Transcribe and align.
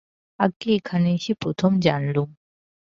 আজ্ঞে, 0.39 0.69
এখানে 0.75 1.07
এসে 1.13 1.33
প্রথম 1.33 1.71
জানলুম। 1.79 2.29